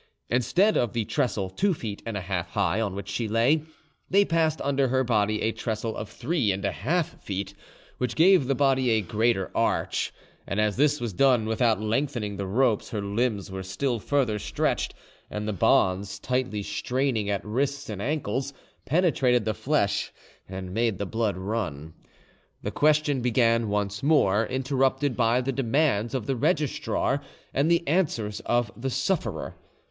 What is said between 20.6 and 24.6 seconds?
made the blood run. The question began once more,